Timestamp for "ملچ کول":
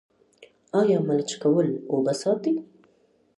1.07-1.67